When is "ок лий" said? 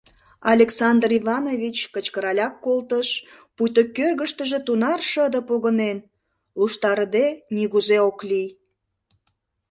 8.09-8.49